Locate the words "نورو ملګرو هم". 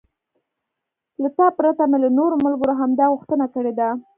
2.17-2.91